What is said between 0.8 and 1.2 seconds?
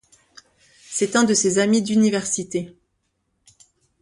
C'est